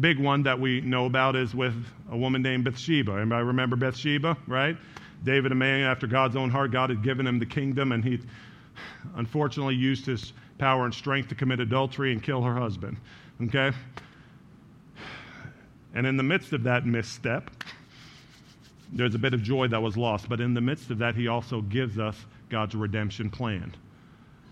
[0.00, 1.74] Big one that we know about is with
[2.10, 3.12] a woman named Bathsheba.
[3.12, 4.76] Anybody remember Bathsheba, right?
[5.24, 8.20] David, a man after God's own heart, God had given him the kingdom, and he
[9.14, 12.98] unfortunately used his power and strength to commit adultery and kill her husband.
[13.42, 13.72] Okay?
[15.94, 17.50] And in the midst of that misstep,
[18.92, 20.28] there's a bit of joy that was lost.
[20.28, 22.16] But in the midst of that, he also gives us
[22.50, 23.74] God's redemption plan.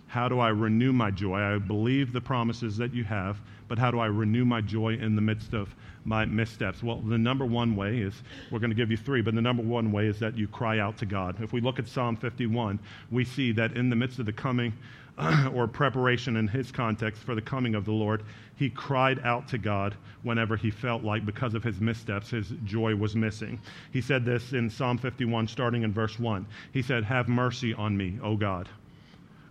[0.07, 1.38] How do I renew my joy?
[1.38, 5.16] I believe the promises that you have, but how do I renew my joy in
[5.16, 5.74] the midst of
[6.05, 6.83] my missteps?
[6.83, 9.62] Well, the number one way is we're going to give you three, but the number
[9.62, 11.42] one way is that you cry out to God.
[11.42, 12.79] If we look at Psalm 51,
[13.11, 14.72] we see that in the midst of the coming
[15.55, 18.24] or preparation in his context for the coming of the Lord,
[18.57, 22.94] he cried out to God whenever he felt like, because of his missteps, his joy
[22.94, 23.61] was missing.
[23.92, 26.46] He said this in Psalm 51, starting in verse 1.
[26.72, 28.68] He said, Have mercy on me, O God,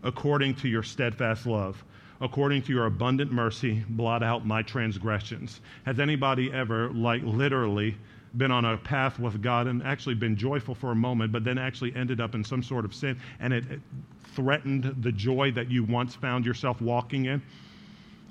[0.04, 1.84] according to your steadfast love
[2.24, 5.60] according to your abundant mercy, blot out my transgressions.
[5.86, 7.98] Has anybody ever, like literally,
[8.38, 11.58] been on a path with God and actually been joyful for a moment, but then
[11.58, 13.82] actually ended up in some sort of sin and it, it
[14.34, 17.42] threatened the joy that you once found yourself walking in?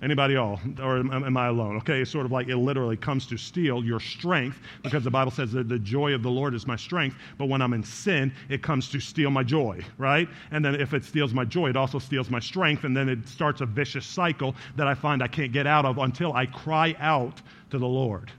[0.03, 0.61] Anybody all?
[0.83, 1.77] Or am I alone?
[1.77, 5.31] Okay, it's sort of like it literally comes to steal your strength because the Bible
[5.31, 7.17] says that the joy of the Lord is my strength.
[7.39, 10.29] But when I'm in sin, it comes to steal my joy, right?
[10.51, 12.83] And then if it steals my joy, it also steals my strength.
[12.83, 15.99] And then it starts a vicious cycle that I find I can't get out of
[15.99, 18.33] until I cry out to the Lord.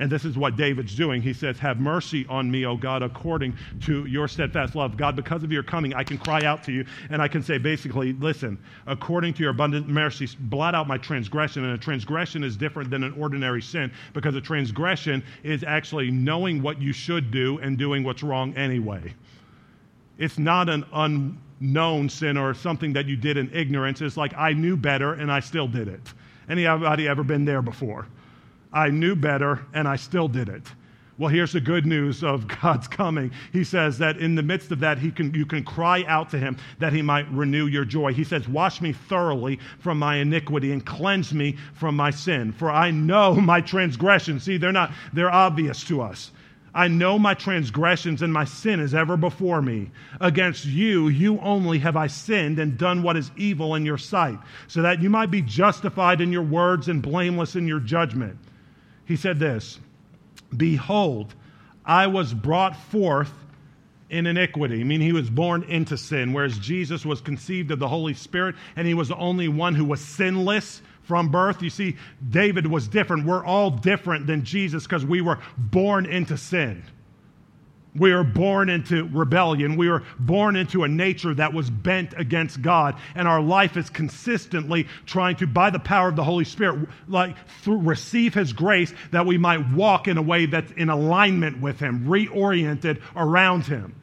[0.00, 1.22] And this is what David's doing.
[1.22, 4.96] He says, Have mercy on me, O God, according to your steadfast love.
[4.96, 7.58] God, because of your coming, I can cry out to you and I can say,
[7.58, 11.64] basically, listen, according to your abundant mercy, blot out my transgression.
[11.64, 16.60] And a transgression is different than an ordinary sin because a transgression is actually knowing
[16.60, 19.14] what you should do and doing what's wrong anyway.
[20.18, 24.00] It's not an unknown sin or something that you did in ignorance.
[24.00, 26.12] It's like, I knew better and I still did it.
[26.48, 28.08] Anybody ever been there before?
[28.74, 30.64] I knew better and I still did it.
[31.16, 33.30] Well, here's the good news of God's coming.
[33.52, 36.38] He says that in the midst of that, he can, you can cry out to
[36.38, 38.12] him that he might renew your joy.
[38.12, 42.50] He says, Wash me thoroughly from my iniquity and cleanse me from my sin.
[42.52, 44.42] For I know my transgressions.
[44.42, 46.32] See, they're not, they're obvious to us.
[46.76, 49.92] I know my transgressions and my sin is ever before me.
[50.20, 54.40] Against you, you only have I sinned and done what is evil in your sight,
[54.66, 58.36] so that you might be justified in your words and blameless in your judgment.
[59.04, 59.78] He said this
[60.56, 61.34] Behold,
[61.84, 63.32] I was brought forth
[64.10, 64.80] in iniquity.
[64.80, 68.54] I mean, he was born into sin, whereas Jesus was conceived of the Holy Spirit,
[68.76, 71.62] and he was the only one who was sinless from birth.
[71.62, 71.96] You see,
[72.30, 73.26] David was different.
[73.26, 76.82] We're all different than Jesus because we were born into sin.
[77.96, 79.76] We are born into rebellion.
[79.76, 82.96] We are born into a nature that was bent against God.
[83.14, 87.36] And our life is consistently trying to, by the power of the Holy Spirit, like
[87.60, 91.78] through, receive His grace that we might walk in a way that's in alignment with
[91.78, 93.94] Him, reoriented around Him.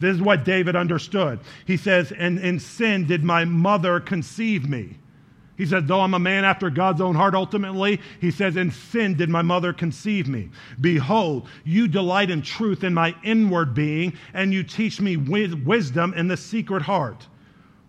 [0.00, 1.38] This is what David understood.
[1.66, 4.96] He says, And in sin did my mother conceive me.
[5.56, 9.14] He says, Though I'm a man after God's own heart ultimately, he says, In sin
[9.14, 10.50] did my mother conceive me.
[10.80, 16.28] Behold, you delight in truth in my inward being, and you teach me wisdom in
[16.28, 17.26] the secret heart.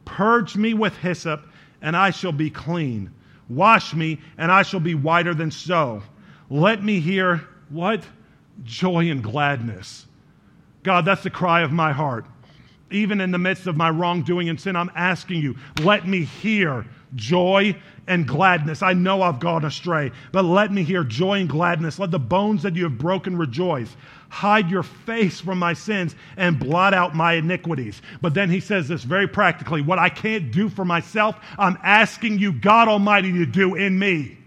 [0.06, 1.47] Purge me with hyssop,
[1.82, 3.12] and I shall be clean.
[3.49, 6.03] Wash me, and I shall be whiter than snow.
[6.49, 8.06] Let me hear what?
[8.63, 10.08] Joy and gladness.
[10.84, 12.25] God, that's the cry of my heart.
[12.89, 16.86] Even in the midst of my wrongdoing and sin, I'm asking you, let me hear
[17.15, 17.76] joy
[18.08, 18.82] and gladness.
[18.82, 22.00] I know I've gone astray, but let me hear joy and gladness.
[22.00, 23.96] Let the bones that you have broken rejoice.
[24.30, 28.02] Hide your face from my sins and blot out my iniquities.
[28.22, 32.39] But then he says this very practically what I can't do for myself, I'm asking
[32.39, 34.38] you, God Almighty, to do in me.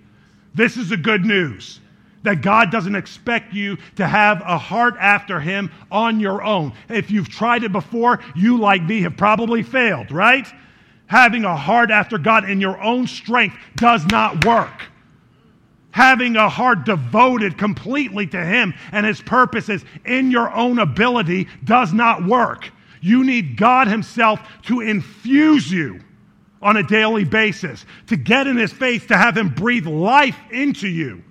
[0.55, 1.81] This is the good news
[2.23, 6.73] that God doesn't expect you to have a heart after Him on your own.
[6.89, 10.47] If you've tried it before, you, like me, have probably failed, right?
[11.11, 14.85] Having a heart after God in your own strength does not work.
[15.91, 21.93] Having a heart devoted completely to Him and His purposes in your own ability does
[21.93, 22.71] not work.
[23.01, 25.99] You need God Himself to infuse you
[26.63, 30.87] on a daily basis, to get in His face, to have Him breathe life into
[30.87, 31.25] you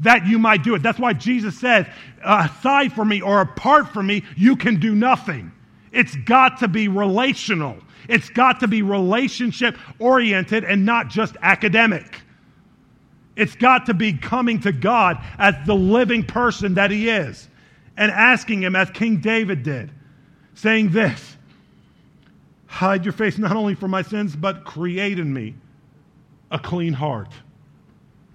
[0.00, 0.82] that you might do it.
[0.82, 1.86] That's why Jesus says,
[2.22, 5.52] aside from me or apart from me, you can do nothing.
[5.92, 7.76] It's got to be relational.
[8.08, 12.20] It's got to be relationship oriented and not just academic.
[13.36, 17.48] It's got to be coming to God as the living person that He is
[17.96, 19.90] and asking Him, as King David did,
[20.54, 21.36] saying this
[22.66, 25.54] Hide your face not only for my sins, but create in me
[26.50, 27.28] a clean heart.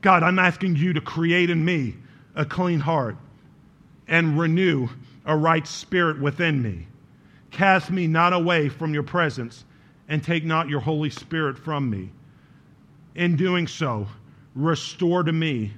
[0.01, 1.95] God, I'm asking you to create in me
[2.35, 3.17] a clean heart
[4.07, 4.89] and renew
[5.25, 6.87] a right spirit within me.
[7.51, 9.65] Cast me not away from your presence,
[10.09, 12.09] and take not your Holy Spirit from me.
[13.15, 14.07] In doing so,
[14.55, 15.73] restore to me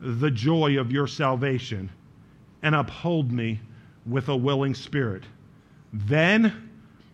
[0.00, 1.90] the joy of your salvation,
[2.62, 3.60] and uphold me
[4.06, 5.24] with a willing spirit.
[5.92, 6.70] Then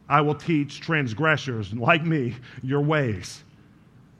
[0.08, 3.42] I will teach transgressors like me your ways,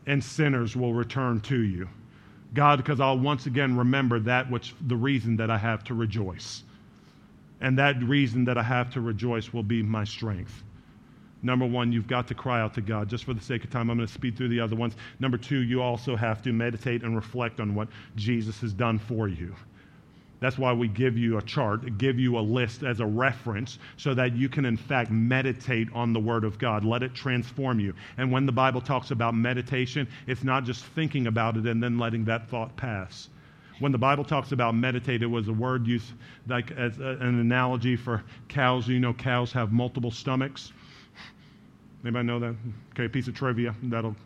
[0.07, 1.89] and sinners will return to you.
[2.55, 6.65] God, because I'll once again remember that which the reason that I have to rejoice.
[7.61, 10.63] And that reason that I have to rejoice will be my strength.
[11.43, 13.09] Number one, you've got to cry out to God.
[13.09, 14.97] Just for the sake of time, I'm going to speed through the other ones.
[15.21, 19.29] Number two, you also have to meditate and reflect on what Jesus has done for
[19.29, 19.55] you.
[20.41, 24.13] That's why we give you a chart, give you a list as a reference so
[24.15, 26.85] that you can, in fact, meditate on the Word of God.
[26.85, 27.95] Let it transform you.
[28.19, 31.99] And when the Bible talks about meditation, it's not just thinking about it and then
[31.99, 33.31] letting that thought pass
[33.79, 36.13] when the Bible talks about meditate, it was a word used
[36.47, 38.89] like as a, an analogy for cows.
[38.89, 40.73] You know, cows have multiple stomachs.
[42.03, 42.55] Anybody know that?
[42.93, 44.17] Okay, piece of trivia that'll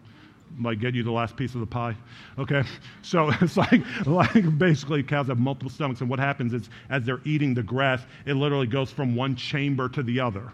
[0.61, 1.97] like get you the last piece of the pie.
[2.39, 2.63] Okay,
[3.03, 7.21] so it's like like basically cows have multiple stomachs, and what happens is as they're
[7.25, 10.53] eating the grass, it literally goes from one chamber to the other.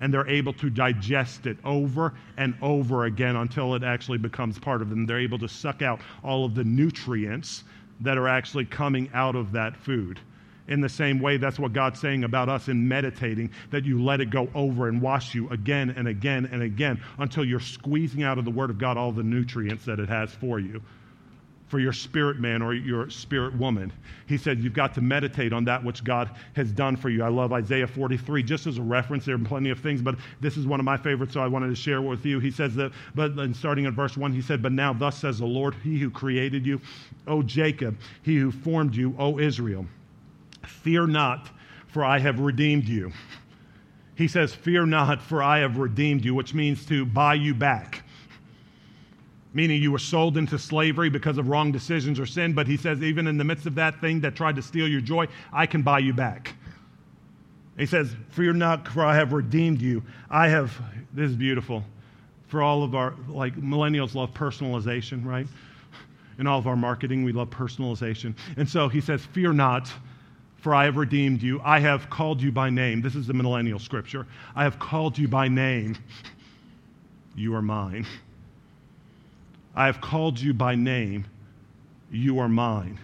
[0.00, 4.82] And they're able to digest it over and over again until it actually becomes part
[4.82, 5.06] of them.
[5.06, 7.62] They're able to suck out all of the nutrients
[8.02, 10.20] that are actually coming out of that food.
[10.68, 14.20] In the same way, that's what God's saying about us in meditating, that you let
[14.20, 18.38] it go over and wash you again and again and again until you're squeezing out
[18.38, 20.80] of the Word of God all the nutrients that it has for you,
[21.72, 23.90] for your spirit man or your spirit woman.
[24.26, 27.22] He said, You've got to meditate on that which God has done for you.
[27.22, 29.24] I love Isaiah 43, just as a reference.
[29.24, 31.68] There are plenty of things, but this is one of my favorites, so I wanted
[31.68, 32.40] to share with you.
[32.40, 35.46] He says that, but starting in verse 1, he said, But now, thus says the
[35.46, 36.78] Lord, He who created you,
[37.26, 39.86] O Jacob, He who formed you, O Israel.
[40.66, 41.48] Fear not,
[41.86, 43.12] for I have redeemed you.
[44.14, 48.01] He says, Fear not, for I have redeemed you, which means to buy you back.
[49.54, 53.02] Meaning you were sold into slavery because of wrong decisions or sin, but he says,
[53.02, 55.82] even in the midst of that thing that tried to steal your joy, I can
[55.82, 56.54] buy you back.
[57.78, 60.02] He says, Fear not, for I have redeemed you.
[60.30, 60.78] I have,
[61.12, 61.84] this is beautiful.
[62.48, 65.46] For all of our, like, millennials love personalization, right?
[66.38, 68.34] In all of our marketing, we love personalization.
[68.56, 69.90] And so he says, Fear not,
[70.56, 71.60] for I have redeemed you.
[71.64, 73.02] I have called you by name.
[73.02, 74.26] This is the millennial scripture.
[74.54, 75.96] I have called you by name.
[77.34, 78.06] You are mine.
[79.74, 81.24] I have called you by name.
[82.10, 82.98] You are mine.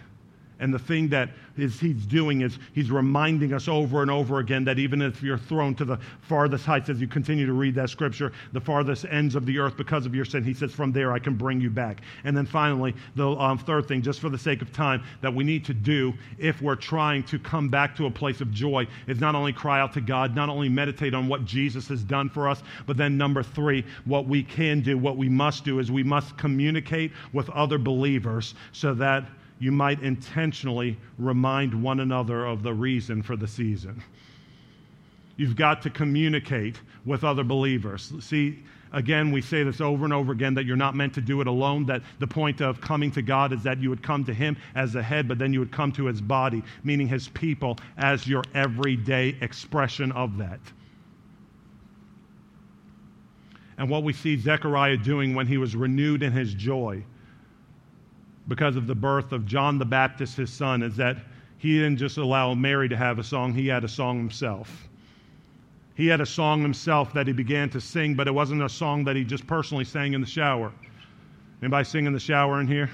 [0.59, 4.65] And the thing that is he's doing is he's reminding us over and over again
[4.65, 7.89] that even if you're thrown to the farthest heights as you continue to read that
[7.89, 11.13] scripture, the farthest ends of the earth because of your sin, he says, from there
[11.13, 12.01] I can bring you back.
[12.23, 15.43] And then finally, the um, third thing, just for the sake of time, that we
[15.43, 19.19] need to do if we're trying to come back to a place of joy is
[19.19, 22.49] not only cry out to God, not only meditate on what Jesus has done for
[22.49, 26.03] us, but then number three, what we can do, what we must do is we
[26.03, 29.25] must communicate with other believers so that
[29.59, 34.01] you might intentionally remind one another of the reason for the season.
[35.35, 38.11] You've got to communicate with other believers.
[38.21, 41.41] See, again, we say this over and over again that you're not meant to do
[41.41, 44.33] it alone, that the point of coming to God is that you would come to
[44.33, 47.77] Him as the head, but then you would come to His body, meaning His people,
[47.97, 50.59] as your everyday expression of that.
[53.77, 57.01] And what we see Zechariah doing when he was renewed in his joy
[58.49, 61.17] because of the birth of John the Baptist, his son, is that
[61.57, 64.89] he didn't just allow Mary to have a song, he had a song himself.
[65.95, 69.03] He had a song himself that he began to sing, but it wasn't a song
[69.05, 70.71] that he just personally sang in the shower.
[71.61, 72.89] Anybody sing in the shower in here?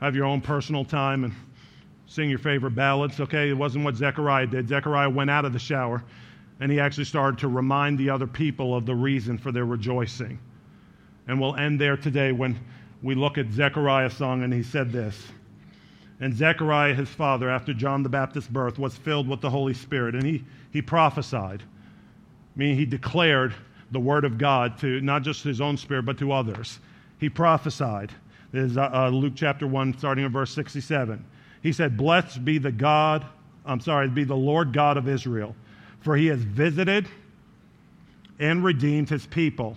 [0.00, 1.34] Have your own personal time and
[2.06, 3.20] sing your favorite ballads.
[3.20, 4.68] Okay, it wasn't what Zechariah did.
[4.68, 6.02] Zechariah went out of the shower
[6.60, 10.38] and he actually started to remind the other people of the reason for their rejoicing.
[11.26, 12.58] And we'll end there today when
[13.02, 15.20] we look at Zechariah's song, and he said this.
[16.20, 20.14] And Zechariah, his father, after John the Baptist's birth, was filled with the Holy Spirit,
[20.14, 21.62] and he, he prophesied.
[21.62, 23.54] I mean, he declared
[23.90, 26.78] the word of God to not just his own spirit, but to others.
[27.18, 28.12] He prophesied.
[28.52, 31.24] This is uh, uh Luke chapter 1, starting in verse 67.
[31.62, 33.26] He said, Blessed be the God,
[33.66, 35.56] I'm sorry, be the Lord God of Israel,
[36.00, 37.08] for he has visited
[38.38, 39.76] and redeemed his people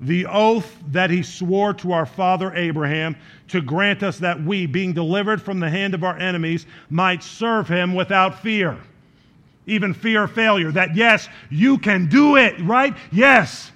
[0.00, 3.16] the oath that he swore to our father Abraham
[3.48, 7.66] to grant us that we, being delivered from the hand of our enemies, might serve
[7.66, 8.78] him without fear,
[9.66, 10.70] even fear of failure.
[10.70, 12.96] That yes, you can do it, right?
[13.10, 13.72] Yes,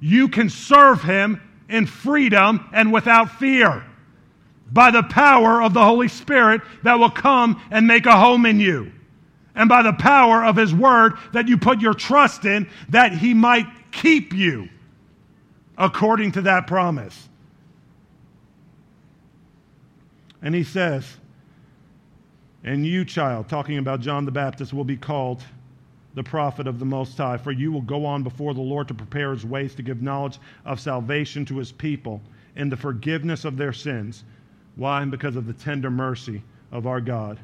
[0.00, 3.84] you can serve him in freedom and without fear
[4.72, 8.60] by the power of the Holy Spirit that will come and make a home in
[8.60, 8.92] you.
[9.54, 13.32] And by the power of his word that you put your trust in, that he
[13.32, 14.68] might keep you
[15.78, 17.28] according to that promise.
[20.42, 21.16] And he says,
[22.64, 25.42] And you, child, talking about John the Baptist, will be called
[26.14, 28.94] the prophet of the Most High, for you will go on before the Lord to
[28.94, 32.22] prepare his ways, to give knowledge of salvation to his people
[32.54, 34.24] and the forgiveness of their sins.
[34.76, 35.04] Why?
[35.04, 37.38] Because of the tender mercy of our God,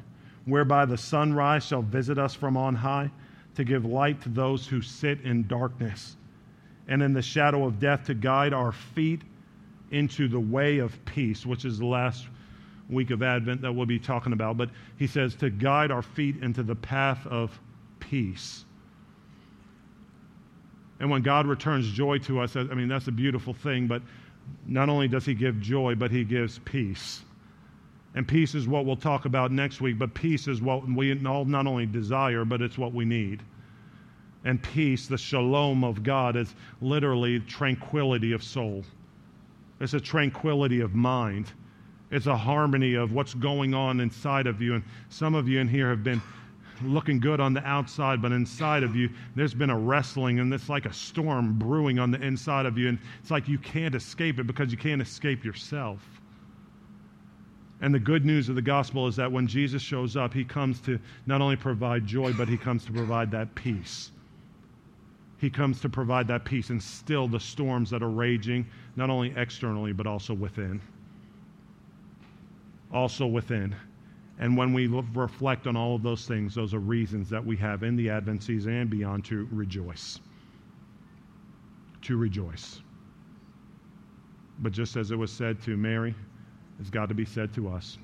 [0.45, 3.11] whereby the sunrise shall visit us from on high
[3.55, 6.15] to give light to those who sit in darkness
[6.87, 9.21] and in the shadow of death to guide our feet
[9.91, 12.27] into the way of peace, which is the last
[12.89, 14.57] week of Advent that we'll be talking about.
[14.57, 17.57] But he says to guide our feet into the path of
[17.99, 18.65] peace.
[20.99, 24.01] And when God returns joy to us, I mean, that's a beautiful thing, but
[24.65, 27.23] not only does he give joy, but he gives peace.
[28.15, 31.45] And peace is what we'll talk about next week, but peace is what we all
[31.45, 33.41] not only desire, but it's what we need
[34.45, 38.83] and peace, the shalom of God, is literally tranquility of soul.
[39.79, 41.51] It's a tranquility of mind.
[42.11, 44.75] It's a harmony of what's going on inside of you.
[44.75, 46.21] And some of you in here have been
[46.83, 50.69] looking good on the outside, but inside of you, there's been a wrestling, and it's
[50.69, 52.89] like a storm brewing on the inside of you.
[52.89, 55.99] And it's like you can't escape it because you can't escape yourself.
[57.81, 60.79] And the good news of the gospel is that when Jesus shows up, he comes
[60.81, 64.11] to not only provide joy, but he comes to provide that peace.
[65.43, 68.65] He comes to provide that peace and still the storms that are raging,
[68.95, 70.79] not only externally, but also within.
[72.93, 73.75] Also within.
[74.39, 77.83] And when we reflect on all of those things, those are reasons that we have
[77.83, 80.21] in the Advent season and beyond to rejoice.
[82.03, 82.79] To rejoice.
[84.59, 86.15] But just as it was said to Mary,
[86.79, 87.97] it's got to be said to us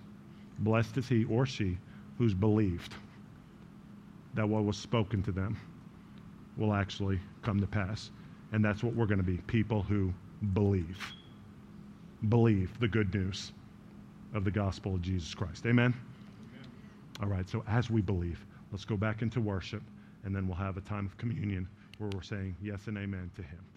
[0.57, 1.77] Blessed is he or she
[2.17, 2.95] who's believed
[4.33, 5.55] that what was spoken to them
[6.60, 8.12] will actually come to pass.
[8.51, 10.14] And that's what we're going to be people who
[10.53, 10.99] believe.
[12.28, 13.53] Believe the good news
[14.34, 15.66] of the gospel of Jesus Christ.
[15.66, 15.93] Amen?
[15.93, 16.68] Amen?
[17.22, 19.82] All right, so as we believe, let's go back into worship,
[20.24, 23.41] and then we'll have a time of communion where we're saying yes and amen to
[23.41, 23.68] Him.